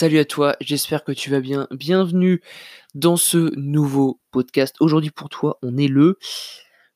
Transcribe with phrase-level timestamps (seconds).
[0.00, 1.66] Salut à toi, j'espère que tu vas bien.
[1.72, 2.40] Bienvenue
[2.94, 4.76] dans ce nouveau podcast.
[4.78, 6.20] Aujourd'hui pour toi, on est le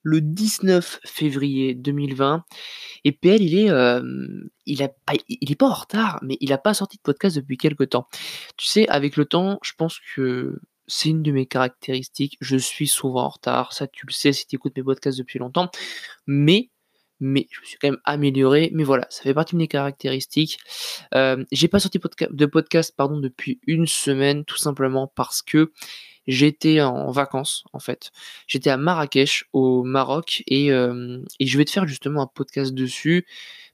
[0.05, 2.45] le 19 février 2020
[3.03, 4.05] et PL il est euh,
[4.67, 7.57] il pas il est pas en retard mais il a pas sorti de podcast depuis
[7.59, 8.07] quelques temps.
[8.57, 12.87] Tu sais avec le temps, je pense que c'est une de mes caractéristiques, je suis
[12.87, 15.73] souvent en retard, ça tu le sais si tu écoutes mes podcasts depuis longtemps,
[16.29, 16.71] mais
[17.23, 18.71] mais je me suis quand même amélioré.
[18.75, 20.59] Mais voilà, ça fait partie de mes caractéristiques.
[21.15, 25.73] Euh, j'ai pas sorti de podcast pardon, depuis une semaine, tout simplement parce que
[26.27, 28.11] j'étais en vacances en fait.
[28.47, 32.75] J'étais à Marrakech au Maroc et, euh, et, je vais te faire justement un podcast
[32.75, 33.25] dessus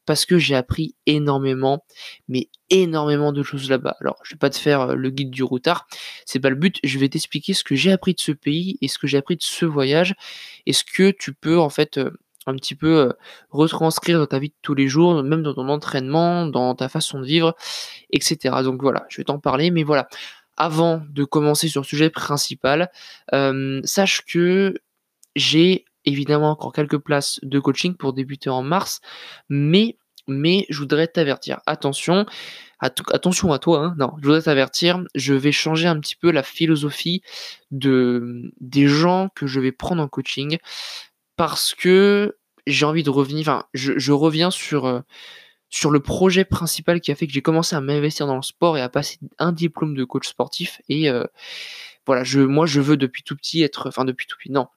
[0.05, 1.85] parce que j'ai appris énormément,
[2.29, 3.97] mais énormément de choses là-bas.
[4.01, 5.87] Alors, je vais pas te faire euh, le guide du routard,
[6.25, 6.79] c'est pas le but.
[6.83, 9.37] Je vais t'expliquer ce que j'ai appris de ce pays et ce que j'ai appris
[9.37, 10.15] de ce voyage
[10.67, 11.99] et ce que tu peux en fait
[12.49, 13.13] un petit peu
[13.51, 17.21] retranscrire dans ta vie de tous les jours, même dans ton entraînement, dans ta façon
[17.21, 17.55] de vivre,
[18.11, 18.57] etc.
[18.63, 20.09] Donc voilà, je vais t'en parler, mais voilà.
[20.57, 22.91] Avant de commencer sur le sujet principal,
[23.85, 24.75] sache que
[25.37, 29.01] j'ai évidemment encore quelques places de coaching pour débuter en mars,
[29.49, 29.97] mais
[30.29, 32.27] mais je voudrais t'avertir, attention,
[32.81, 36.43] attention à toi, hein, non, je voudrais t'avertir, je vais changer un petit peu la
[36.43, 37.23] philosophie
[37.71, 40.59] de, des gens que je vais prendre en coaching
[41.37, 42.37] parce que
[42.69, 45.01] j'ai envie de revenir, enfin, je, reviens sur, euh,
[45.71, 48.77] sur le projet principal qui a fait que j'ai commencé à m'investir dans le sport
[48.77, 50.81] et à passer un diplôme de coach sportif.
[50.89, 51.25] Et euh,
[52.07, 54.69] voilà, je, moi, je veux depuis tout petit être, enfin, depuis tout petit, non,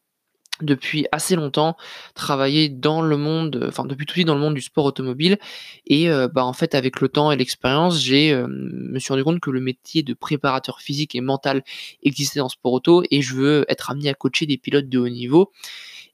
[0.61, 1.75] depuis assez longtemps
[2.13, 5.39] travailler dans le monde, enfin depuis tout petit dans le monde du sport automobile
[5.87, 9.39] et euh, bah en fait avec le temps et l'expérience j'ai me suis rendu compte
[9.39, 11.63] que le métier de préparateur physique et mental
[12.03, 14.99] existait dans le sport auto et je veux être amené à coacher des pilotes de
[14.99, 15.51] haut niveau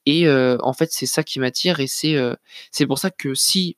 [0.09, 2.15] et en fait, c'est ça qui m'attire et c'est
[2.71, 3.75] c'est pour ça que si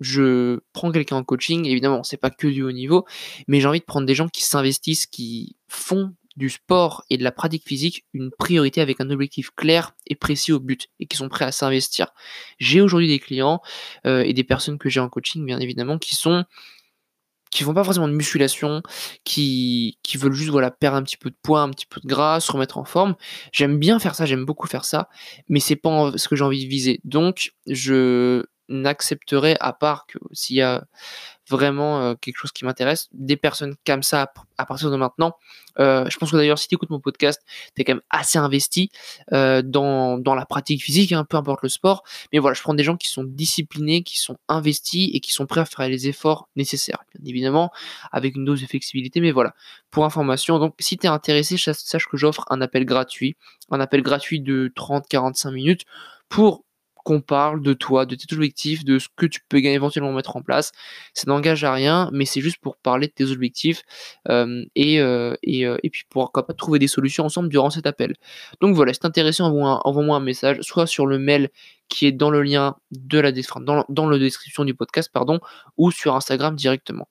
[0.00, 3.04] je prends quelqu'un en coaching, évidemment, c'est pas que du haut niveau,
[3.46, 7.24] mais j'ai envie de prendre des gens qui s'investissent, qui font du sport et de
[7.24, 11.16] la pratique physique une priorité avec un objectif clair et précis au but et qui
[11.16, 12.12] sont prêts à s'investir.
[12.58, 13.60] J'ai aujourd'hui des clients
[14.04, 16.44] et des personnes que j'ai en coaching, bien évidemment, qui sont
[17.50, 18.82] qui font pas forcément de musculation,
[19.24, 22.06] qui, qui veulent juste voilà perdre un petit peu de poids, un petit peu de
[22.06, 23.14] gras, se remettre en forme.
[23.52, 25.08] J'aime bien faire ça, j'aime beaucoup faire ça,
[25.48, 27.00] mais c'est pas ce que j'ai envie de viser.
[27.04, 30.84] Donc je n'accepterai à part que s'il y a
[31.48, 35.36] vraiment euh, quelque chose qui m'intéresse, des personnes comme ça à, partir de maintenant.
[35.78, 37.42] Euh, je pense que d'ailleurs, si tu écoutes mon podcast,
[37.74, 38.90] tu es quand même assez investi
[39.32, 42.02] euh, dans, dans, la pratique physique, hein, peu importe le sport.
[42.32, 45.46] Mais voilà, je prends des gens qui sont disciplinés, qui sont investis et qui sont
[45.46, 47.04] prêts à faire les efforts nécessaires.
[47.14, 47.70] Bien évidemment,
[48.12, 49.54] avec une dose de flexibilité, mais voilà.
[49.90, 53.36] Pour information, donc si tu es intéressé, sache que j'offre un appel gratuit,
[53.70, 55.84] un appel gratuit de 30-45 minutes
[56.28, 56.64] pour
[57.08, 60.42] qu'on parle de toi, de tes objectifs, de ce que tu peux éventuellement mettre en
[60.42, 60.72] place.
[61.14, 63.82] Ça n'engage à rien, mais c'est juste pour parler de tes objectifs
[64.28, 68.14] euh, et, euh, euh, et, puis pour pas trouver des solutions ensemble durant cet appel.
[68.60, 71.48] Donc voilà, si t'es intéressé, envoie-moi un, message, soit sur le mail
[71.88, 75.40] qui est dans le lien de la dans, dans la description du podcast, pardon,
[75.78, 77.08] ou sur Instagram directement.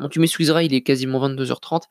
[0.00, 1.82] Bon, tu m'excuseras, il est quasiment 22h30.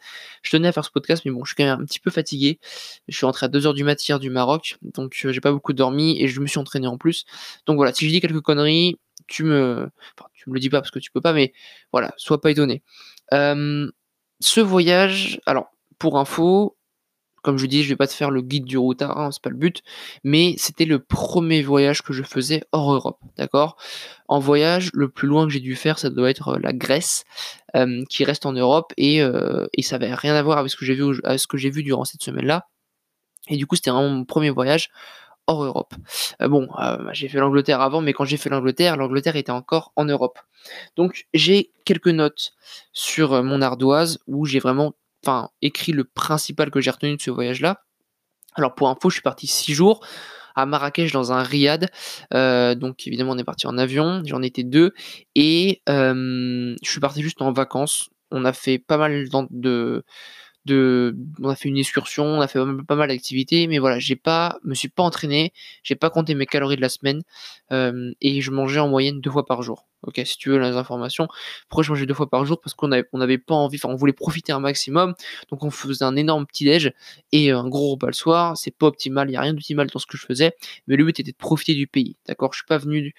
[0.42, 2.12] Je tenais à faire ce podcast, mais bon, je suis quand même un petit peu
[2.12, 2.60] fatigué.
[3.08, 6.22] Je suis rentré à 2h du matin du Maroc, donc euh, j'ai pas beaucoup dormi
[6.22, 7.26] et je me suis entraîné en plus.
[7.66, 8.98] Donc voilà, si je dis quelques conneries,
[9.28, 9.90] tu me.
[10.34, 11.54] Tu me le dis pas parce que tu peux pas, mais
[11.92, 12.82] voilà, sois pas étonné.
[13.34, 13.92] Euh,
[14.40, 16.78] ce voyage, alors, pour info,
[17.42, 19.56] comme je dis, je vais pas te faire le guide du routard, c'est pas le
[19.56, 19.82] but,
[20.24, 23.78] mais c'était le premier voyage que je faisais hors Europe, d'accord?
[24.28, 27.24] En voyage, le plus loin que j'ai dû faire, ça doit être euh, la Grèce,
[27.76, 30.86] euh, qui reste en Europe, et, euh, ça avait rien à voir avec ce que
[30.86, 32.68] j'ai vu, ce que j'ai vu durant cette semaine-là.
[33.48, 34.90] Et du coup, c'était vraiment mon premier voyage
[35.48, 35.96] hors Europe.
[36.40, 36.68] bon,
[37.14, 40.38] j'ai fait l'Angleterre avant, mais quand j'ai fait l'Angleterre, l'Angleterre était encore en Europe.
[40.96, 42.52] Donc j'ai quelques notes
[42.94, 44.94] sur mon ardoise où j'ai vraiment
[45.24, 47.84] enfin, écrit le principal que j'ai retenu de ce voyage-là.
[48.56, 50.06] Alors pour info, je suis parti six jours
[50.56, 51.90] à Marrakech dans un riad.
[52.34, 54.94] Euh, donc évidemment, on est parti en avion, j'en étais deux.
[55.36, 58.10] Et euh, je suis parti juste en vacances.
[58.32, 60.04] On a fait pas mal de,
[60.72, 64.60] on a fait une excursion, on a fait pas mal d'activités, mais voilà, j'ai pas,
[64.64, 67.22] me suis pas entraîné, j'ai pas compté mes calories de la semaine
[67.72, 69.86] euh, et je mangeais en moyenne deux fois par jour.
[70.04, 71.28] Ok, si tu veux les informations.
[71.68, 72.62] Pourquoi je mangeais deux fois par jour?
[72.62, 75.14] Parce qu'on avait, on avait pas envie, enfin on voulait profiter un maximum,
[75.52, 76.94] donc on faisait un énorme petit déj
[77.34, 78.56] et un gros repas le soir.
[78.56, 80.56] C'est pas optimal, il y a rien d'optimal dans ce que je faisais,
[80.88, 82.16] mais le but était de profiter du pays.
[82.28, 83.14] D'accord, je suis pas venu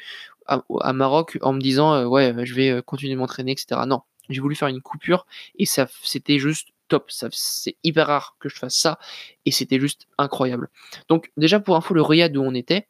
[0.46, 3.82] à, Maroc en me disant euh, ouais, je vais euh, continuer de m'entraîner, etc.
[3.86, 5.26] Non, j'ai voulu faire une coupure
[5.56, 7.10] et ça, c'était juste top.
[7.10, 8.98] C'est hyper rare que je fasse ça
[9.46, 10.68] et c'était juste incroyable.
[11.08, 12.88] Donc déjà pour info, le riad où on était,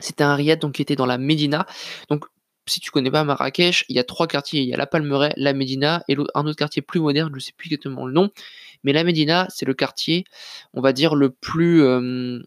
[0.00, 1.66] c'était un riad donc qui était dans la Médina.
[2.10, 2.26] Donc
[2.68, 4.60] si tu connais pas Marrakech, il y a trois quartiers.
[4.60, 7.40] Il y a la Palmeraie, la Médina et un autre quartier plus moderne, je ne
[7.40, 8.30] sais plus exactement le nom.
[8.84, 10.24] Mais la Médina, c'est le quartier,
[10.74, 12.42] on va dire, le plus, euh,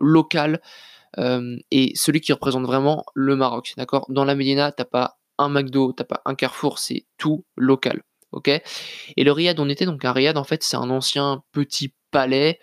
[0.00, 0.60] local
[1.18, 3.74] euh, et celui qui représente vraiment le Maroc.
[3.76, 4.06] D'accord?
[4.10, 8.02] Dans la Médina, t'as pas un McDo, t'as pas un Carrefour, c'est tout local.
[8.32, 11.94] Ok Et le riad, on était donc un riad, en fait, c'est un ancien petit
[12.10, 12.58] palais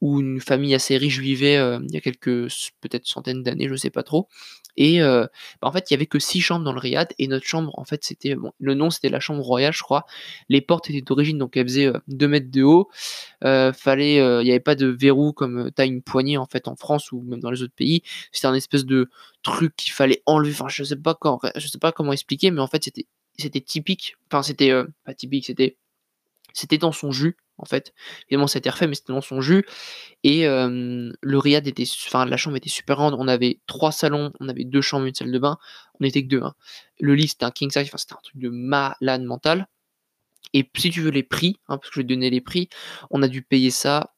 [0.00, 2.48] où une famille assez riche vivait euh, il y a quelques
[2.80, 4.28] peut-être centaines d'années, je sais pas trop.
[4.76, 5.26] Et euh,
[5.62, 7.72] bah, en fait, il y avait que six chambres dans le riad et notre chambre,
[7.78, 10.04] en fait, c'était bon, le nom c'était la chambre royale, je crois.
[10.50, 12.90] Les portes étaient d'origine, donc elles faisaient 2 mètres de haut.
[13.40, 17.10] fallait, il n'y avait pas de verrou comme as une poignée en fait en France
[17.12, 18.02] ou même dans les autres pays.
[18.32, 19.08] C'était un espèce de
[19.42, 20.52] truc qu'il fallait enlever.
[20.52, 21.18] Enfin, je sais pas
[21.56, 23.06] je sais pas comment expliquer, mais en fait, c'était
[23.38, 24.16] c'était typique.
[24.30, 24.72] Enfin, c'était
[25.04, 25.76] pas typique, c'était
[26.52, 27.94] c'était dans son jus en fait.
[28.28, 29.64] Évidemment, ça a refait, mais c'était dans son jus.
[30.24, 33.14] Et le riad était, enfin, la chambre était super grande.
[33.18, 35.58] On avait trois salons, on avait deux chambres, une salle de bain.
[36.00, 36.42] On n'était que deux.
[36.42, 36.54] Hein.
[37.00, 39.68] Le lit, c'était un king size, enfin, c'était un truc de malade mental.
[40.52, 42.68] Et si tu veux les prix, hein, parce que je vais te donner les prix,
[43.10, 44.14] on a dû payer ça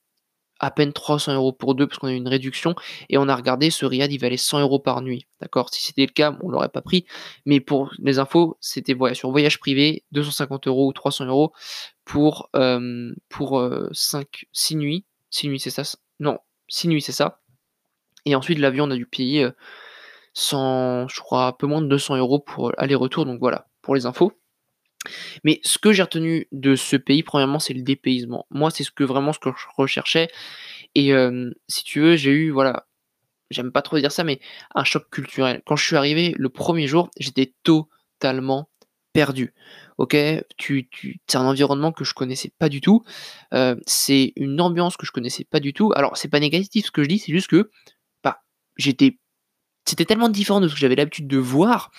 [0.60, 2.74] à peine 300 euros pour deux parce qu'on a eu une réduction
[3.08, 5.26] et on a regardé ce riad il valait 100 euros par nuit.
[5.40, 5.70] D'accord?
[5.72, 7.06] Si c'était le cas on l'aurait pas pris
[7.46, 11.52] mais pour les infos c'était sur voyage privé 250 euros ou 300 euros
[12.04, 13.62] pour euh, pour
[13.92, 15.06] 5 euh, 6 nuits.
[15.30, 15.82] 6 nuits c'est ça
[16.20, 16.38] non
[16.68, 17.40] 6 nuits c'est ça.
[18.24, 19.48] Et ensuite l'avion on a dû payer
[20.34, 23.24] 100 euh, je crois un peu moins de 200 euros pour aller-retour.
[23.24, 24.32] Donc voilà pour les infos
[25.44, 28.46] mais ce que j'ai retenu de ce pays, premièrement, c'est le dépaysement.
[28.50, 30.28] Moi, c'est ce que vraiment ce que je recherchais.
[30.94, 31.12] Et
[31.68, 32.86] si tu veux, j'ai eu, voilà,
[33.50, 34.40] j'aime pas trop dire ça, mais
[34.74, 35.62] un choc culturel.
[35.66, 38.68] Quand je suis arrivé le premier jour, j'étais totalement
[39.12, 39.54] perdu.
[39.98, 40.16] Ok,
[40.56, 43.04] tu, tu c'est un environnement que je connaissais pas du tout.
[43.86, 45.92] c'est une ambiance que je connaissais pas du tout.
[45.96, 47.70] Alors, c'est pas négatif ce que je dis, c'est juste que
[48.22, 48.42] bah,
[48.76, 49.18] j'étais,
[49.86, 51.90] c'était tellement différent de ce que j'avais l'habitude de voir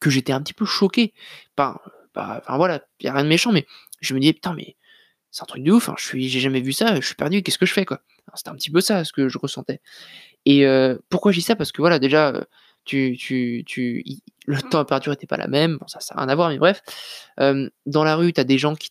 [0.00, 1.14] que j'étais un petit peu choqué.
[2.14, 3.66] Enfin, enfin voilà, il a rien de méchant, mais
[4.00, 4.76] je me disais, putain, mais
[5.30, 7.42] c'est un truc de ouf, hein, je suis, j'ai jamais vu ça, je suis perdu,
[7.42, 8.00] qu'est-ce que je fais, quoi?
[8.34, 9.80] C'était un petit peu ça, ce que je ressentais.
[10.44, 11.56] Et euh, pourquoi je dis ça?
[11.56, 12.44] Parce que voilà, déjà, euh,
[12.84, 14.04] tu, tu, tu,
[14.46, 16.82] le température était pas la même, bon, ça, ça n'a rien à voir, mais bref.
[17.40, 18.90] Euh, dans la rue, tu as des gens qui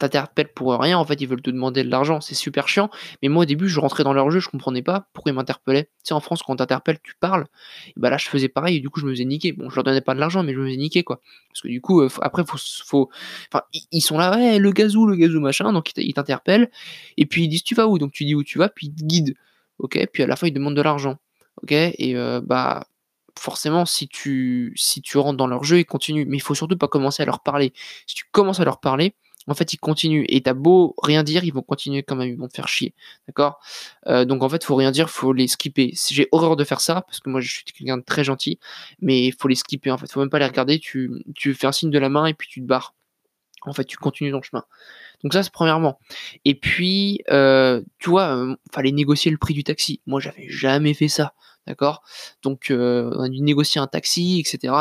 [0.00, 2.90] t'interpellent pour rien, en fait ils veulent te demander de l'argent, c'est super chiant,
[3.22, 5.84] mais moi au début je rentrais dans leur jeu, je comprenais pas pourquoi ils m'interpellaient.
[5.84, 7.46] Tu sais en France quand on t'interpelle tu parles,
[7.88, 9.52] et bah là je faisais pareil et du coup je me faisais niquer.
[9.52, 11.20] Bon je leur donnais pas de l'argent mais je me faisais niquer quoi.
[11.50, 13.10] Parce que du coup euh, après faut, faut...
[13.52, 13.62] Enfin
[13.92, 16.70] ils sont là, ouais le gazou, le gazou machin, donc ils t'interpellent,
[17.16, 18.94] et puis ils disent tu vas où, donc tu dis où tu vas, puis ils
[18.94, 19.34] te guident,
[19.78, 21.18] ok, puis à la fin ils demandent de l'argent,
[21.62, 22.84] ok, et euh, bah
[23.38, 26.26] forcément, si tu, si tu rentres dans leur jeu, ils continuent.
[26.28, 27.72] Mais il faut surtout pas commencer à leur parler.
[28.06, 29.14] Si tu commences à leur parler,
[29.46, 30.24] en fait, ils continuent.
[30.28, 32.94] Et t'as beau rien dire, ils vont continuer quand même, ils vont te faire chier.
[33.26, 33.60] D'accord?
[34.06, 35.92] Euh, Donc en fait, faut rien dire, faut les skipper.
[36.10, 38.58] J'ai horreur de faire ça, parce que moi je suis quelqu'un de très gentil,
[39.00, 40.10] mais il faut les skipper en fait.
[40.10, 42.48] Faut même pas les regarder, tu, tu fais un signe de la main et puis
[42.48, 42.94] tu te barres.
[43.62, 44.64] En fait, tu continues ton chemin.
[45.22, 45.98] Donc ça, c'est premièrement.
[46.46, 50.00] Et puis, euh, tu vois, euh, fallait négocier le prix du taxi.
[50.06, 51.34] Moi, j'avais jamais fait ça.
[51.66, 52.02] D'accord?
[52.42, 54.74] Donc, on a dû négocier un taxi, etc.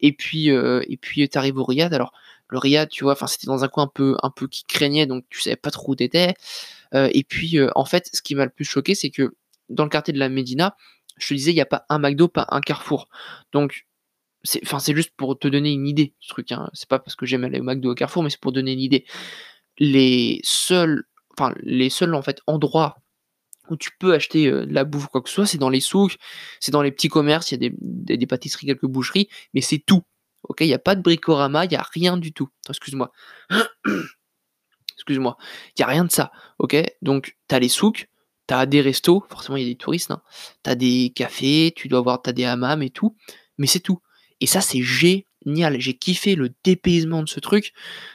[0.00, 1.92] Et puis, et puis, t'arrives au Riyad.
[1.92, 2.12] Alors,
[2.48, 5.06] le Riyad, tu vois, enfin c'était dans un coin un peu, un peu qui craignait,
[5.06, 6.34] donc tu savais pas trop où t'étais.
[6.94, 9.34] Euh, et puis euh, en fait, ce qui m'a le plus choqué, c'est que
[9.68, 10.76] dans le quartier de la Médina,
[11.18, 13.08] je te disais, il n'y a pas un McDo, pas un Carrefour.
[13.52, 13.86] Donc
[14.44, 16.52] c'est, enfin c'est juste pour te donner une idée, ce truc.
[16.52, 16.70] Hein.
[16.72, 18.80] C'est pas parce que j'aime aller au McDo au Carrefour, mais c'est pour donner une
[18.80, 19.04] idée.
[19.78, 21.04] Les seuls,
[21.36, 22.98] enfin les seuls en fait endroits
[23.68, 25.68] où tu peux acheter euh, de la bouffe ou quoi que ce soit, c'est dans
[25.68, 26.16] les souks,
[26.60, 29.60] c'est dans les petits commerces, il y a des, des, des, pâtisseries, quelques boucheries, mais
[29.60, 30.02] c'est tout.
[30.48, 32.48] Ok, il n'y a pas de bricorama, il n'y a rien du tout.
[32.68, 33.12] Excuse-moi.
[34.96, 35.36] Excuse-moi.
[35.70, 36.32] Il n'y a rien de ça.
[36.58, 38.08] Ok, donc tu as les souks,
[38.48, 40.22] tu as des restos, forcément il y a des touristes, hein.
[40.64, 43.16] tu as des cafés, tu dois avoir, tu as des hammams et tout,
[43.58, 44.00] mais c'est tout.
[44.40, 45.80] Et ça, c'est génial.
[45.80, 47.72] J'ai kiffé le dépaysement de ce truc.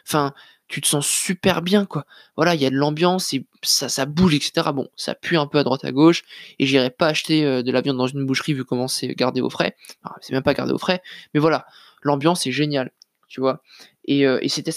[0.08, 0.34] Enfin,
[0.68, 2.06] tu te sens super bien, quoi.
[2.38, 4.70] Voilà, il y a de l'ambiance ça, ça bouge, etc.
[4.74, 6.24] Bon, ça pue un peu à droite à gauche
[6.60, 9.42] et j'irai pas acheter euh, de la viande dans une boucherie vu comment c'est gardé
[9.42, 9.76] au frais.
[10.22, 11.02] c'est même pas gardé au frais,
[11.34, 11.66] mais voilà,
[12.04, 12.92] l'ambiance est géniale,
[13.28, 13.62] tu vois.
[14.06, 14.68] Et, euh, c'est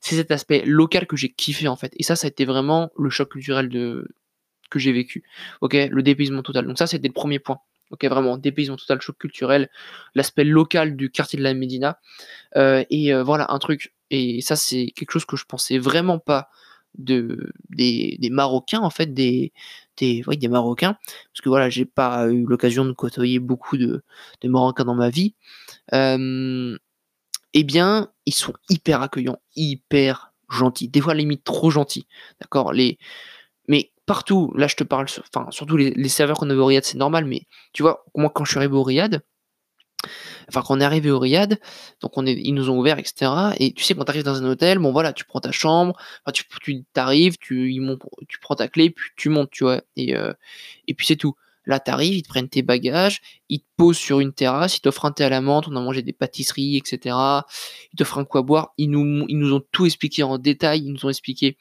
[0.00, 1.92] cet aspect local que j'ai kiffé en fait.
[1.96, 5.24] Et ça, ça a été vraiment le choc culturel que j'ai vécu.
[5.60, 6.66] Ok, le dépaysement total.
[6.66, 7.58] Donc ça, c'était le premier point.
[7.90, 9.70] Ok, vraiment, dépaysement total, choc culturel,
[10.14, 12.00] l'aspect local du quartier de la Médina.
[12.56, 13.94] Euh, et euh, voilà, un truc.
[14.10, 16.48] Et ça, c'est quelque chose que je pensais vraiment pas
[16.98, 19.52] de, des, des Marocains, en fait, des,
[19.96, 20.96] des, des Marocains,
[21.32, 24.02] parce que voilà, j'ai pas eu l'occasion de côtoyer beaucoup de,
[24.44, 25.34] Marocains dans ma vie,
[25.92, 32.06] eh bien, ils sont hyper accueillants, hyper gentils, des fois limite trop gentils,
[32.40, 32.98] d'accord les...
[33.68, 36.98] Mais partout, là je te parle, enfin surtout les, serveurs qu'on avait au Riyad, c'est
[36.98, 39.22] normal, mais tu vois, moi quand je suis arrivé au Riyad,
[40.48, 41.58] enfin quand on est arrivé au Riyad,
[42.00, 43.30] donc on est, ils nous ont ouvert, etc.
[43.58, 45.94] Et tu sais, quand tu arrives dans un hôtel, bon voilà, tu prends ta chambre,
[46.24, 47.74] enfin, tu, tu arrives, tu,
[48.28, 50.32] tu prends ta clé, puis tu montes, tu vois, et, euh,
[50.88, 51.34] et puis c'est tout.
[51.66, 55.06] Là, t'arrives, ils te prennent tes bagages, ils te posent sur une terrasse, ils t'offrent
[55.06, 57.16] un thé à la menthe, on a mangé des pâtisseries, etc.
[57.92, 58.74] Ils t'offrent un quoi boire.
[58.76, 60.82] Ils nous, ils nous ont tout expliqué en détail.
[60.84, 61.56] Ils nous ont expliqué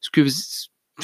[0.00, 0.28] ce que,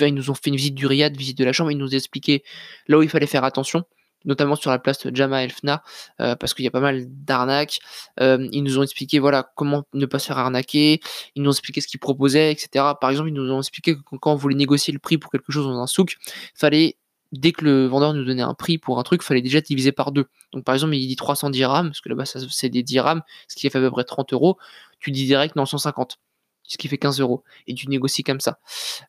[0.00, 1.72] ils nous ont fait une visite du Riyad, visite de la chambre.
[1.72, 2.44] Ils nous ont expliqué
[2.86, 3.84] là où il fallait faire attention,
[4.24, 5.82] notamment sur la place Jama Elfna,
[6.20, 7.78] euh, parce qu'il y a pas mal d'arnaques.
[8.20, 11.00] Euh, ils nous ont expliqué voilà comment ne pas se faire arnaquer.
[11.34, 12.84] Ils nous ont expliqué ce qu'ils proposaient, etc.
[13.00, 15.52] Par exemple, ils nous ont expliqué que quand on voulait négocier le prix pour quelque
[15.52, 16.16] chose dans un souk,
[16.54, 16.96] fallait
[17.34, 20.12] dès que le vendeur nous donnait un prix pour un truc, fallait déjà diviser par
[20.12, 20.26] deux.
[20.52, 23.68] Donc par exemple, il dit 300 dirhams, parce que là-bas c'est des dirhams, ce qui
[23.68, 24.56] fait à peu près 30 euros,
[25.00, 26.18] tu dis direct non 150,
[26.62, 28.58] ce qui fait 15 euros, et tu négocies comme ça.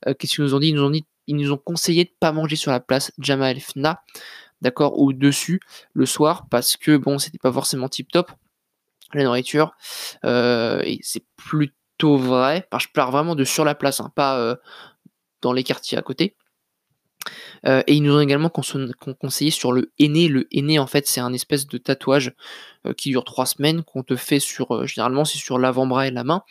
[0.08, 0.70] Euh, qu'est-ce qu'ils nous ont dit?
[0.70, 3.60] Ils nous ont dit, ils nous ont conseillé de pas manger sur la place Jamal
[3.60, 4.02] Fna,
[4.62, 5.60] d'accord, ou dessus
[5.94, 8.32] le soir, parce que bon, c'était pas forcément tip top
[9.14, 9.76] la nourriture,
[10.26, 12.68] euh, et c'est plutôt vrai.
[12.72, 14.56] Enfin, je parle vraiment de sur la place, hein, pas euh,
[15.42, 16.36] dans les quartiers à côté.
[17.66, 20.28] Euh, et ils nous ont également conseillé sur le henné.
[20.28, 22.34] Le henné, en fait, c'est un espèce de tatouage
[22.86, 26.12] euh, qui dure trois semaines, qu'on te fait sur, euh, généralement, c'est sur l'avant-bras et
[26.12, 26.44] la main.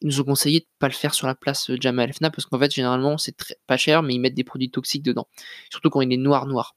[0.00, 2.58] Ils nous ont conseillé de pas le faire sur la place Jamal Fna parce qu'en
[2.58, 3.36] fait, généralement, c'est
[3.66, 5.28] pas cher, mais ils mettent des produits toxiques dedans.
[5.70, 6.74] Surtout quand il est noir, noir.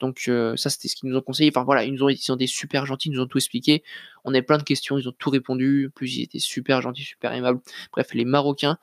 [0.00, 1.50] Donc, ça, c'était ce qu'ils nous ont conseillé.
[1.54, 3.82] Enfin, voilà, ils nous ont, ils été super gentils, ils nous ont tout expliqué.
[4.24, 5.86] On avait plein de questions, ils ont tout répondu.
[5.86, 7.60] En plus, ils étaient super gentils, super aimables.
[7.92, 8.78] Bref, les Marocains,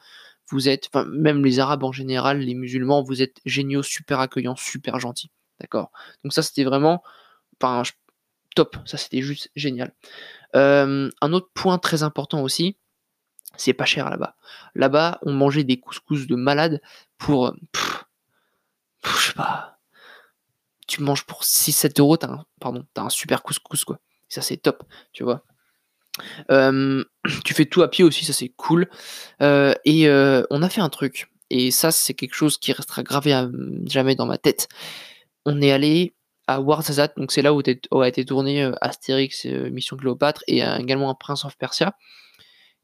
[0.50, 4.56] vous êtes, enfin, même les Arabes en général, les musulmans, vous êtes géniaux, super accueillants,
[4.56, 5.32] super gentils.
[5.60, 5.92] D'accord?
[6.24, 7.04] Donc, ça, c'était vraiment,
[7.62, 7.84] enfin,
[8.56, 8.78] top.
[8.86, 9.94] Ça, c'était juste génial.
[10.56, 12.78] Euh, un autre point très important aussi,
[13.58, 14.36] c'est pas cher là-bas.
[14.76, 16.82] Là-bas, on mangeait des couscous de malade
[17.18, 17.56] pour.
[19.04, 19.78] je sais pas.
[20.88, 24.00] Tu manges pour 6-7 euros, t'as un, pardon, t'as un super couscous, quoi.
[24.28, 24.84] ça, c'est top,
[25.14, 25.44] tu vois.
[26.50, 28.88] tu fais tout à pied aussi, ça c'est cool.
[29.42, 30.10] et
[30.50, 31.30] on a fait un truc.
[31.50, 33.36] Et ça, c'est quelque chose qui restera gravé
[33.86, 34.68] jamais dans ma tête.
[35.46, 36.16] On est allé
[36.48, 37.62] à Warzazat, donc c'est là où,
[38.02, 41.96] a été tourné Astérix, Mission Cléopâtre, et également un Prince of Persia.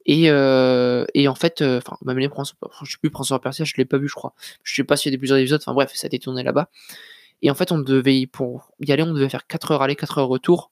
[0.05, 3.85] Et, en fait, enfin, même les Prince, je sais plus Prince of Persia, je l'ai
[3.85, 4.33] pas vu, je crois.
[4.63, 6.43] Je sais pas s'il y a des plusieurs épisodes, enfin bref, ça a été tourné
[6.43, 6.69] là-bas.
[7.41, 8.29] Et en fait, on devait, y
[8.91, 10.71] aller, on devait faire 4 heures aller, 4 heures retour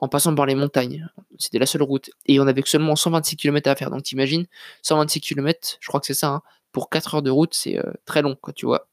[0.00, 1.06] en passant par les montagnes.
[1.38, 2.10] C'était la seule route.
[2.26, 3.90] Et on avait seulement 126 km à faire.
[3.90, 4.46] Donc t'imagines,
[4.82, 6.42] 126 km, je crois que c'est ça, hein,
[6.72, 8.88] pour 4 heures de route, c'est euh, très long, quoi, tu vois.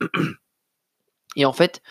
[1.35, 1.81] Et en fait,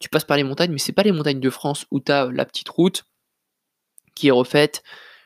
[0.00, 2.32] tu passes par les montagnes, mais c'est pas les montagnes de France où t'as euh,
[2.32, 3.04] la petite route
[4.14, 4.82] qui est refaite,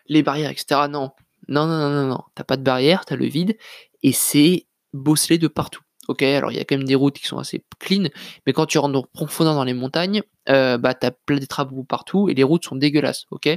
[0.06, 0.82] les barrières, etc.
[0.90, 1.12] Non,
[1.48, 2.20] non, non, non, non, non.
[2.34, 3.56] T'as pas de barrière, t'as le vide,
[4.02, 5.82] et c'est bosselé de partout.
[6.12, 8.08] Ok, alors il y a quand même des routes qui sont assez clean,
[8.46, 11.84] mais quand tu rentres en profondeur dans les montagnes, euh, bah t'as plein de travaux
[11.84, 13.48] partout et les routes sont dégueulasses, ok?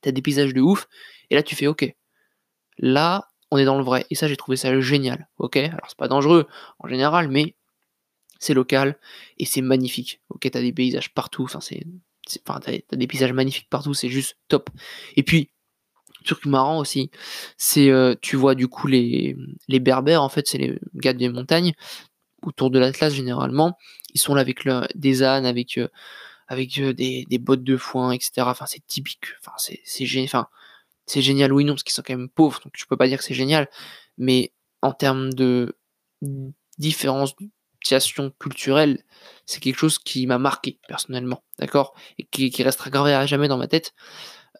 [0.00, 0.88] T'as des paysages de ouf,
[1.30, 1.94] et là tu fais ok.
[2.78, 5.56] Là, on est dans le vrai, et ça j'ai trouvé ça génial, ok?
[5.58, 6.48] Alors c'est pas dangereux
[6.80, 7.56] en général, mais
[8.40, 8.98] c'est local
[9.38, 10.50] et c'est magnifique, ok?
[10.50, 11.84] T'as des paysages partout, enfin c'est.
[12.48, 14.70] Enfin, t'as des paysages magnifiques partout, c'est juste top.
[15.16, 15.50] Et puis,
[16.24, 17.10] truc marrant aussi,
[17.56, 19.36] c'est euh, tu vois du coup les,
[19.68, 21.74] berbères, en fait, c'est les gars des montagnes,
[22.42, 23.78] autour de l'Atlas généralement,
[24.14, 25.88] ils sont là avec des ânes, avec, euh,
[26.48, 28.46] avec euh, des, bottes de foin, etc.
[28.46, 30.06] Enfin, c'est typique, enfin, c'est, c'est,
[31.06, 33.18] c'est génial, oui, non, parce qu'ils sont quand même pauvres, donc je peux pas dire
[33.18, 33.68] que c'est génial,
[34.18, 34.52] mais
[34.82, 35.76] en termes de
[36.78, 39.02] différenciation culturelle,
[39.46, 41.94] c'est quelque chose qui m'a marqué personnellement, d'accord?
[42.18, 43.94] Et qui, restera gravé à jamais dans ma tête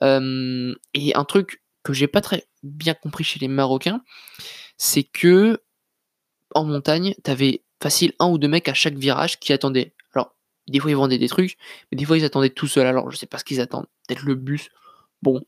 [0.03, 4.03] et un truc que j'ai pas très bien compris chez les Marocains,
[4.77, 5.61] c'est que
[6.55, 9.93] en montagne, t'avais facile un ou deux mecs à chaque virage qui attendaient.
[10.15, 10.35] Alors,
[10.69, 11.59] des fois ils vendaient des trucs,
[11.91, 12.87] mais des fois ils attendaient tout seuls.
[12.87, 13.87] Alors, je sais pas ce qu'ils attendent.
[14.09, 14.71] Peut-être le bus,
[15.21, 15.45] bon,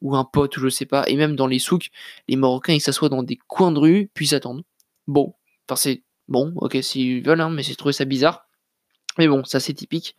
[0.00, 1.04] ou un pote, ou je sais pas.
[1.08, 1.90] Et même dans les souks,
[2.28, 4.64] les Marocains ils s'assoient dans des coins de rue, puis ils attendent.
[5.06, 5.34] Bon,
[5.68, 8.48] enfin c'est bon, ok, s'ils veulent, hein, mais j'ai trouvé ça bizarre.
[9.18, 10.16] Mais bon, ça c'est typique.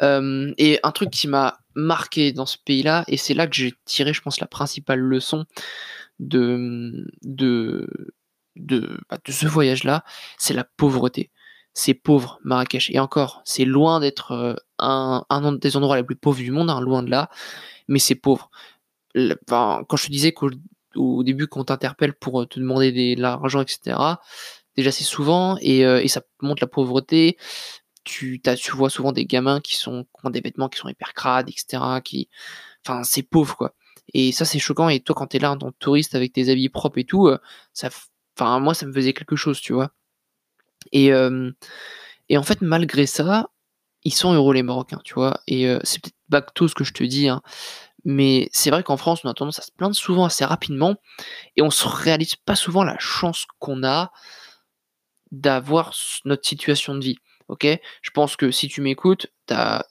[0.00, 4.12] Et un truc qui m'a marqué dans ce pays-là, et c'est là que j'ai tiré,
[4.12, 5.44] je pense, la principale leçon
[6.18, 8.12] de, de,
[8.56, 10.04] de, bah, ce voyage-là,
[10.38, 11.30] c'est la pauvreté.
[11.72, 12.90] C'est pauvre, Marrakech.
[12.90, 16.68] Et encore, c'est loin d'être euh, un, un, des endroits les plus pauvres du monde,
[16.70, 17.30] hein, loin de là,
[17.88, 18.50] mais c'est pauvre.
[19.46, 23.96] quand je te disais qu'au début, qu'on t'interpelle pour te demander de l'argent, etc.,
[24.76, 27.36] déjà c'est souvent, euh, et ça montre la pauvreté,
[28.10, 28.40] tu,
[28.72, 32.00] vois souvent des gamins qui sont ont des vêtements qui sont hyper crades, etc.
[32.04, 32.28] Qui,
[32.86, 33.74] enfin, c'est pauvre quoi.
[34.14, 34.88] Et ça c'est choquant.
[34.88, 37.28] Et toi quand t'es là en tant que touriste avec tes habits propres et tout,
[37.28, 37.38] euh,
[37.72, 37.88] ça,
[38.36, 39.92] enfin moi ça me faisait quelque chose, tu vois.
[40.92, 41.10] Et,
[42.30, 43.50] et en fait, malgré ça,
[44.04, 45.40] ils sont heureux les Marocains, tu vois.
[45.46, 47.42] Et c'est peut-être bateau ce que je te dis, hein,
[48.04, 50.96] mais c'est vrai qu'en France, on a tendance à se plaindre souvent assez rapidement
[51.56, 54.10] et on se réalise pas souvent la chance qu'on a
[55.32, 57.18] d'avoir notre situation de vie.
[57.50, 57.66] Ok?
[57.66, 59.26] Je pense que si tu m'écoutes,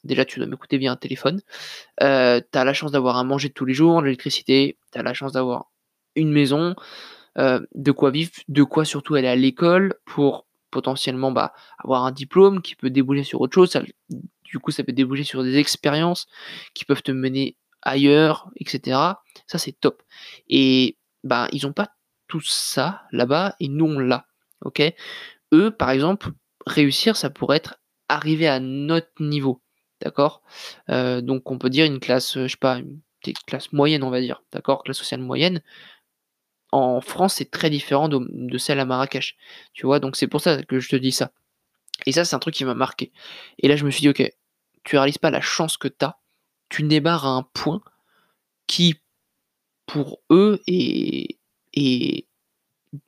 [0.06, 1.42] déjà tu dois m'écouter via un téléphone.
[2.02, 5.14] Euh, tu as la chance d'avoir à manger tous les jours, l'électricité, tu as la
[5.14, 5.70] chance d'avoir
[6.16, 6.74] une maison,
[7.38, 12.12] euh, de quoi vivre, de quoi surtout aller à l'école pour potentiellement bah, avoir un
[12.12, 13.78] diplôme qui peut déboucher sur autre chose.
[14.46, 16.28] du coup, ça peut déboucher sur des expériences
[16.74, 18.98] qui peuvent te mener ailleurs, etc.
[19.48, 20.02] Ça, c'est top.
[20.48, 21.90] Et bah, ils n'ont pas
[22.30, 24.28] tout ça là-bas et nous, on l'a.
[24.62, 24.82] Ok?
[25.54, 26.30] Eux, par exemple,
[26.70, 29.62] réussir, ça pourrait être arriver à notre niveau.
[30.02, 30.42] D'accord?
[30.90, 33.02] Euh, Donc, on peut dire une classe, je sais pas, une
[33.46, 34.44] classe moyenne, on va dire.
[34.52, 34.84] D'accord?
[34.84, 35.62] Classe sociale moyenne.
[36.72, 39.36] En France, c'est très différent de, celle à Marrakech.
[39.74, 40.00] Tu vois?
[40.00, 41.32] Donc, c'est pour ça que je te dis ça.
[42.06, 43.12] Et ça, c'est un truc qui m'a marqué.
[43.60, 44.32] Et là, je me suis dit, ok,
[44.84, 46.20] tu réalises pas la chance que tu as
[46.70, 47.82] tu débarres à un point
[48.68, 49.02] qui,
[49.88, 51.38] pour eux, est,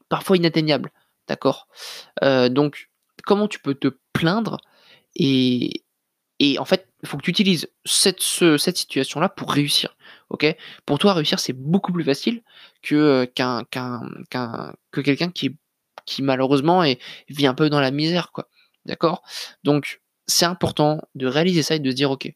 [0.10, 0.92] parfois inatteignable.
[1.28, 1.68] D'accord?
[2.24, 2.90] Euh, Donc,
[3.26, 4.58] comment tu peux te plaindre
[5.16, 5.84] et,
[6.42, 9.96] et en fait, il faut que tu utilises cette, situation-là pour réussir.
[10.88, 12.42] pour toi, réussir, c'est beaucoup plus facile
[12.82, 13.64] que, euh, qu'un,
[14.92, 15.56] que quelqu'un qui,
[16.08, 16.84] qui malheureusement
[17.30, 18.32] vit un peu dans la misère.
[18.32, 18.50] quoi.
[18.86, 19.22] D'accord?
[19.64, 22.34] Donc, c'est important de réaliser ça et de se dire, ok,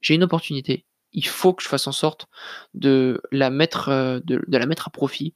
[0.00, 2.28] j'ai une opportunité, il faut que je fasse en sorte
[2.74, 5.34] de la mettre, euh, de, la mettre à profit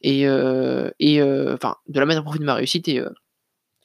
[0.00, 1.58] et, euh, et de
[1.88, 2.88] la mettre à profit de ma réussite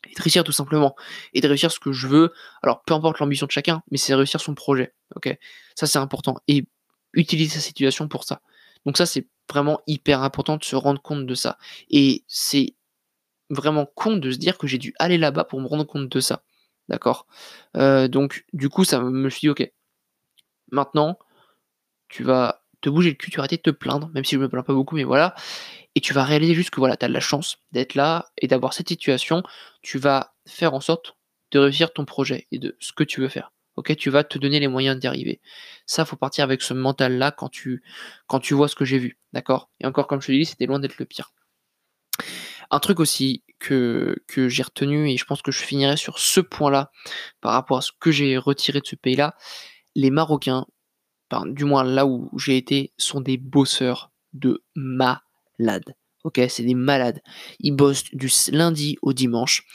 [0.05, 0.95] de réussir tout simplement
[1.33, 2.33] et de réussir ce que je veux.
[2.63, 4.93] Alors peu importe l'ambition de chacun, mais c'est réussir son projet.
[5.15, 5.35] Ok,
[5.75, 6.65] ça c'est important et
[7.13, 8.41] utiliser sa situation pour ça.
[8.85, 11.57] Donc ça c'est vraiment hyper important de se rendre compte de ça
[11.89, 12.75] et c'est
[13.49, 16.19] vraiment con de se dire que j'ai dû aller là-bas pour me rendre compte de
[16.19, 16.43] ça.
[16.87, 17.27] D'accord?
[17.75, 19.71] Donc du coup ça me suis dit ok
[20.71, 21.17] Maintenant,
[22.09, 24.39] tu vas te bouger le cul, tu vas arrêter de te plaindre, même si je
[24.39, 25.35] me plains pas beaucoup, mais voilà.
[25.95, 28.47] Et tu vas réaliser juste que voilà, tu as de la chance d'être là et
[28.47, 29.43] d'avoir cette situation.
[29.81, 31.15] Tu vas faire en sorte
[31.51, 33.51] de réussir ton projet et de ce que tu veux faire.
[33.75, 35.39] Ok, tu vas te donner les moyens d'y arriver.
[35.85, 37.81] Ça, faut partir avec ce mental-là quand tu,
[38.27, 39.17] quand tu vois ce que j'ai vu.
[39.31, 39.69] D'accord?
[39.79, 41.31] Et encore, comme je te dis, c'était loin d'être le pire.
[42.71, 46.41] Un truc aussi que, que j'ai retenu, et je pense que je finirai sur ce
[46.41, 46.91] point-là
[47.41, 49.35] par rapport à ce que j'ai retiré de ce pays-là,
[49.95, 50.67] les Marocains,
[51.45, 54.63] du moins là où j'ai été, sont des bosseurs de
[55.59, 55.95] malades.
[56.23, 57.21] Ok, c'est des malades.
[57.59, 59.65] Ils bossent du lundi au dimanche,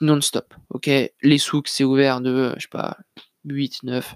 [0.00, 0.54] non-stop.
[0.68, 0.90] Ok,
[1.22, 2.98] les souks, c'est ouvert de, je sais pas,
[3.44, 4.14] 8, 9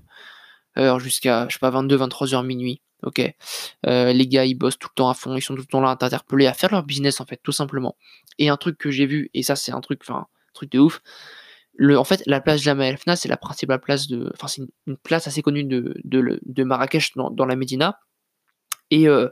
[0.78, 2.82] heures jusqu'à, je sais pas, 22, 23 heures minuit.
[3.02, 3.20] Ok,
[3.86, 5.82] euh, les gars, ils bossent tout le temps à fond, ils sont tout le temps
[5.82, 7.96] là à t'interpeller, à faire leur business en fait, tout simplement.
[8.38, 11.02] Et un truc que j'ai vu, et ça c'est un truc, enfin, truc de ouf,
[11.80, 14.30] en fait, la place Jamal El Fna, c'est la principale place de.
[14.34, 17.98] Enfin, c'est une, place assez connue de, de, Marrakech dans, la Médina.
[18.90, 19.28] Et euh,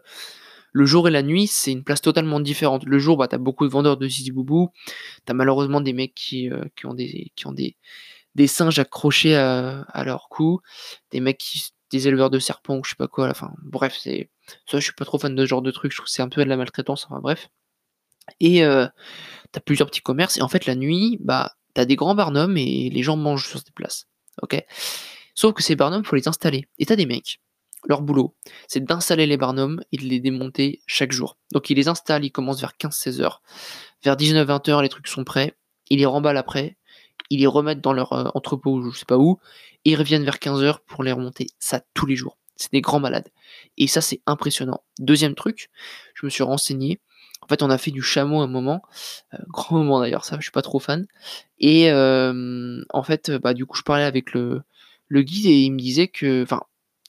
[0.73, 2.85] le jour et la nuit, c'est une place totalement différente.
[2.85, 4.71] Le jour, bah, t'as beaucoup de vendeurs de zizi boubou.
[5.27, 7.77] T'as malheureusement des mecs qui, euh, qui ont des, qui ont des,
[8.35, 10.61] des singes accrochés à, leur cou.
[11.11, 11.63] Des mecs qui.
[11.91, 13.29] des éleveurs de serpents ou je sais pas quoi.
[13.29, 14.31] Enfin, bref, c'est.
[14.67, 15.93] Ça, je suis pas trop fan de ce genre de truc.
[15.93, 17.05] Je trouve que c'est un peu de la maltraitance.
[17.05, 17.49] Enfin, bref.
[18.41, 18.87] Et euh,
[19.53, 20.39] t'as plusieurs petits commerces.
[20.39, 23.61] Et en fait, la nuit, bah t'as des grands barnums et les gens mangent sur
[23.61, 24.07] ces places.
[24.43, 24.63] Ok?
[25.35, 26.67] Sauf que ces barnums, faut les installer.
[26.79, 27.41] Et t'as des mecs,
[27.89, 28.35] leur boulot,
[28.69, 31.37] c'est d'installer les barnums et de les démonter chaque jour.
[31.53, 33.43] Donc ils les installent, ils commencent vers 15-16 heures.
[34.05, 35.57] Vers 19-20 heures, les trucs sont prêts.
[35.91, 36.77] Ils les remballent après.
[37.31, 39.39] Ils les remettent dans leur euh, entrepôt, je sais pas où.
[39.85, 41.47] Et ils reviennent vers 15 heures pour les remonter.
[41.59, 42.39] Ça tous les jours.
[42.57, 43.29] C'est des grands malades.
[43.79, 44.83] Et ça, c'est impressionnant.
[44.99, 45.71] Deuxième truc,
[46.15, 47.01] je me suis renseigné.
[47.41, 48.83] En fait, on a fait du chameau un moment,
[49.35, 51.07] euh, grand moment d'ailleurs, ça, je suis pas trop fan.
[51.59, 54.63] Et euh, en fait, bah du coup, je parlais avec le,
[55.09, 56.63] le guide et il me disait que, enfin,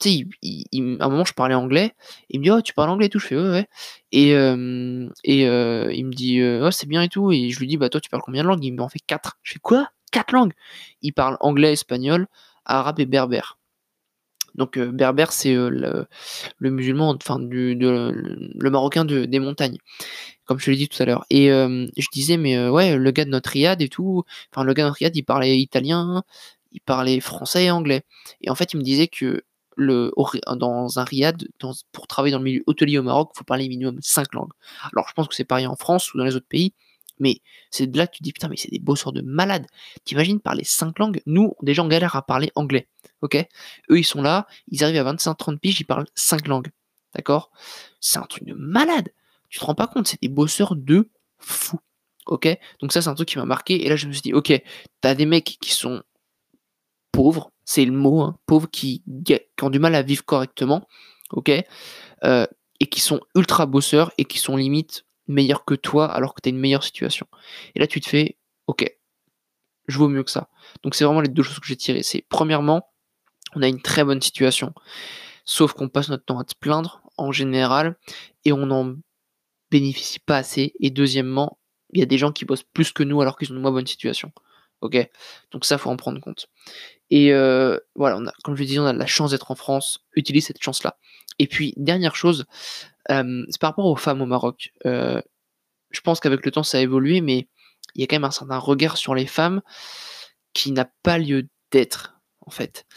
[0.10, 1.94] à un moment, je parlais anglais.
[2.30, 3.20] Il me dit, oh, tu parles anglais et tout.
[3.20, 3.68] Je fais, ouais, ouais.
[4.12, 5.42] Et, euh, et
[5.96, 7.32] il me dit, oh, c'est bien et tout.
[7.32, 8.64] Et je lui dis, bah, toi, tu parles combien de langues?
[8.64, 9.40] Il m'en fait quatre.
[9.44, 9.90] Je fais, quoi?
[10.12, 10.54] Quatre langues?
[11.02, 12.28] Il parle anglais, espagnol,
[12.66, 13.58] arabe et berbère.
[14.56, 16.08] Donc berbère, c'est le,
[16.60, 19.78] musulman, enfin du, le marocain de, des montagnes,
[20.46, 21.26] comme je l'ai dit tout à l'heure.
[21.32, 24.84] Et je disais, mais ouais, le gars de notre riad et tout, enfin le gars
[24.84, 26.24] de notre riad, il parlait italien,
[26.72, 28.04] il parlait français et anglais.
[28.42, 29.42] Et en fait, il me disait que
[29.76, 30.12] le,
[30.58, 31.48] dans un riad,
[31.92, 34.52] pour travailler dans le milieu hôtelier au Maroc, il faut parler minimum 5 langues.
[34.94, 36.74] Alors je pense que c'est pareil en France ou dans les autres pays,
[37.20, 39.68] mais c'est de là que tu dis, putain, mais c'est des bosseurs de malades.
[40.06, 41.22] T'imagines parler cinq langues?
[41.26, 42.88] Nous, déjà, on galère à parler anglais.
[43.22, 43.36] Ok?
[43.90, 46.70] Eux, ils sont là, ils arrivent à 25-30 piges, ils parlent cinq langues.
[47.16, 47.52] D'accord?
[48.00, 49.10] C'est un truc de malade.
[49.50, 51.80] Tu te rends pas compte, c'est des bosseurs de fou.
[52.26, 52.48] Ok?
[52.80, 53.86] Donc ça, c'est un truc qui m'a marqué.
[53.86, 54.62] Et là, je me suis dit, ok,
[55.02, 56.02] t'as des mecs qui sont
[57.14, 59.04] pauvres, c'est le mot, hein, pauvres qui,
[59.62, 60.86] ont du mal à vivre correctement,
[61.32, 61.52] ok
[62.26, 62.46] euh,
[62.82, 66.50] Et qui sont ultra bosseurs et qui sont limite meilleurs que toi alors que tu
[66.50, 67.28] as une meilleure situation.
[67.76, 68.36] Et là, tu te fais,
[68.68, 68.86] ok,
[69.88, 70.50] je vaux mieux que ça.
[70.84, 72.04] Donc c'est vraiment les deux choses que j'ai tirées.
[72.04, 72.90] C'est premièrement,
[73.56, 74.74] on a une très bonne situation,
[75.46, 77.96] sauf qu'on passe notre temps à te plaindre en général
[78.44, 78.96] et on n'en
[79.72, 80.74] bénéficie pas assez.
[80.80, 81.60] Et deuxièmement,
[81.94, 83.72] il y a des gens qui bossent plus que nous alors qu'ils ont une moins
[83.72, 84.32] bonne situation.
[84.82, 84.98] Ok
[85.52, 86.50] Donc ça, faut en prendre compte.
[87.16, 89.56] Et euh, voilà, on a, comme je le disais, on a la chance d'être en
[89.56, 90.04] France.
[90.16, 90.98] Utilise cette chance-là.
[91.38, 92.46] Et puis, dernière chose,
[93.12, 94.72] euh, c'est par rapport aux femmes au Maroc.
[94.88, 95.22] Euh,
[95.92, 97.48] je pense qu'avec le temps, ça a évolué, mais
[97.94, 99.62] il y a quand même un certain regard sur les femmes
[100.54, 102.88] qui n'a pas lieu d'être, en fait.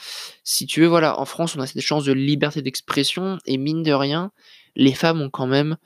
[0.45, 3.83] Si tu veux, voilà, en France, on a cette chance de liberté d'expression, et mine
[3.83, 4.33] de rien,
[4.77, 5.77] les femmes ont quand même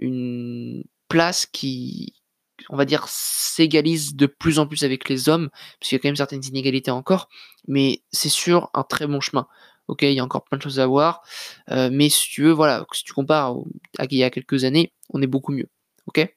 [0.00, 2.19] une place qui,
[2.68, 6.08] on va dire, s'égalise de plus en plus avec les hommes, parce y a quand
[6.08, 7.28] même certaines inégalités encore,
[7.66, 9.46] mais c'est sûr un très bon chemin.
[9.88, 11.22] Ok, il y a encore plein de choses à voir,
[11.70, 13.56] euh, mais si tu veux, voilà, si tu compares
[13.98, 15.68] à il y a quelques années, on est beaucoup mieux.
[16.06, 16.32] Ok?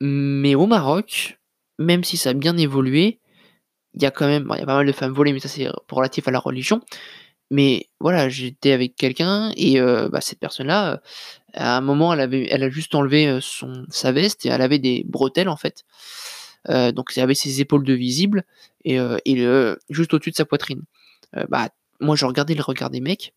[0.00, 1.38] Mais au Maroc,
[1.78, 3.20] même si ça a bien évolué,
[3.94, 5.48] il y a quand même, il y a pas mal de femmes volées, mais ça
[5.48, 6.80] c'est relatif à la religion.
[7.52, 11.02] Mais voilà, j'étais avec quelqu'un et bah, cette personne-là,
[11.52, 14.78] à un moment, elle avait, elle a juste enlevé son sa veste et elle avait
[14.78, 15.84] des bretelles en fait.
[16.66, 18.44] donc elle avait ses épaules de visible
[18.86, 20.82] et, et juste au-dessus de sa poitrine.
[21.50, 21.68] bah
[22.00, 23.34] moi je regardais le regard des mecs,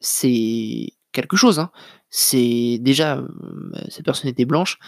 [0.00, 1.58] c'est quelque chose.
[1.58, 1.70] Hein.
[2.08, 3.22] C'est déjà
[3.90, 4.78] cette personne était blanche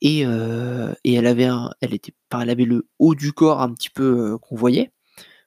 [0.00, 1.48] et, et elle avait
[1.80, 4.90] elle était, elle avait le haut du corps un petit peu qu'on voyait.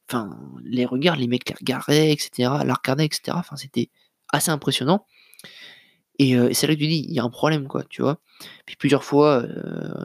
[0.09, 2.31] Enfin, les regards, les mecs les regardaient, etc.
[2.65, 3.37] La regardaient, etc.
[3.37, 3.91] Enfin, c'était
[4.33, 5.05] assez impressionnant.
[6.17, 8.19] Et, c'est là que tu dis, il y a un problème, quoi, tu vois.
[8.65, 9.45] Puis plusieurs fois,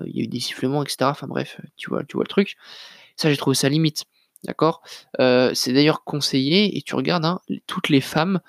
[0.07, 0.99] il y a eu des sifflements, etc.
[1.05, 2.57] Enfin bref, tu vois, tu vois le truc.
[3.17, 4.05] Ça, j'ai trouvé ça limite.
[4.45, 4.83] D'accord
[5.19, 8.40] C'est d'ailleurs conseillé, et tu regardes, hein, toutes les femmes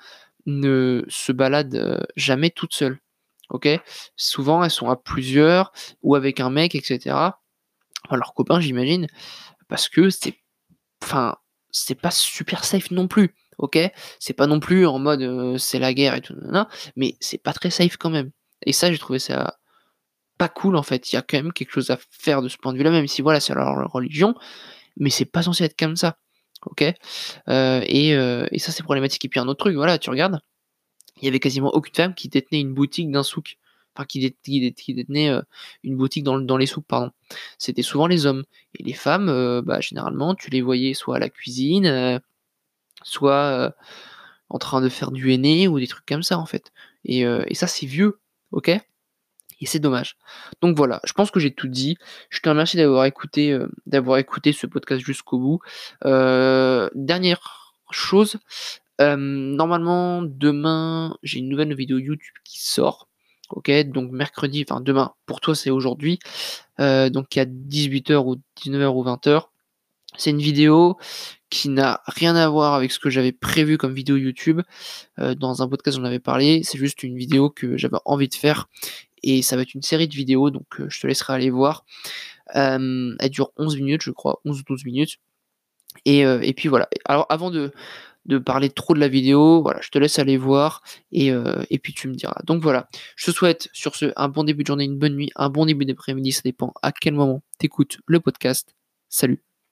[0.46, 3.00] ne se baladent jamais toutes seules.
[3.50, 3.68] Ok
[4.16, 7.16] Souvent, elles sont à plusieurs, ou avec un mec, etc.
[8.04, 9.08] Enfin, leur copain, j'imagine,
[9.68, 10.34] parce que c'est.
[11.02, 11.36] Enfin,
[11.70, 13.34] c'est pas super safe non plus.
[13.58, 13.78] Ok?
[14.18, 16.34] C'est pas non plus en mode c'est la guerre et tout,
[16.96, 18.30] mais c'est pas très safe quand même.
[18.64, 19.58] Et ça, j'ai trouvé ça
[20.38, 21.12] pas cool en fait.
[21.12, 23.06] Il y a quand même quelque chose à faire de ce point de vue-là, même
[23.08, 24.34] si voilà, c'est leur religion
[24.96, 26.18] mais c'est pas censé être comme ça.
[26.64, 26.82] Ok?
[27.48, 29.24] Euh, et, euh, et, ça, c'est problématique.
[29.24, 30.40] Et puis un autre truc, voilà, tu regardes,
[31.20, 33.58] il y avait quasiment aucune femme qui détenait une boutique d'un souk.
[33.96, 35.42] Enfin, qui, euh,
[35.82, 37.12] une boutique dans, les souks, pardon.
[37.58, 38.44] C'était souvent les hommes.
[38.78, 42.20] Et les femmes, bah, généralement, tu les voyais soit à la cuisine,
[43.02, 43.74] soit
[44.50, 46.72] en train de faire du henné ou des trucs comme ça, en fait.
[47.04, 48.20] Et, et ça, c'est vieux,
[48.52, 48.68] ok?
[48.68, 50.16] Et c'est dommage.
[50.60, 51.96] Donc voilà, je pense que j'ai tout dit.
[52.28, 55.60] Je te remercie d'avoir écouté, d'avoir écouté ce podcast jusqu'au bout.
[56.02, 58.36] Dernière chose,
[58.98, 63.08] normalement demain j'ai une nouvelle vidéo YouTube qui sort.
[63.50, 66.18] Ok, donc mercredi, enfin demain, pour toi c'est aujourd'hui.
[66.78, 69.42] donc il y a 18h ou 19h ou 20h.
[70.18, 70.96] C'est une vidéo
[71.50, 74.62] qui n'a rien à voir avec ce que j'avais prévu comme vidéo YouTube.
[75.18, 76.62] dans un podcast, j'en avais parlé.
[76.64, 78.68] C'est juste une vidéo que j'avais envie de faire
[79.26, 81.84] et ça va être une série de vidéos, donc euh, je te laisserai aller voir.
[82.54, 85.16] Euh, elle dure 11 minutes, je crois, 11 ou 12 minutes.
[86.04, 86.88] Et, euh, et, puis voilà.
[87.06, 87.72] Alors avant de,
[88.26, 91.32] de, parler trop de la vidéo, voilà, je te laisse aller voir et,
[91.70, 92.40] et puis tu me diras.
[92.44, 95.30] Donc voilà, je te souhaite sur ce un bon début de journée, une bonne nuit,
[95.36, 98.74] un bon début d'après-midi, ça dépend à quel moment tu écoutes le podcast.
[99.08, 99.42] Salut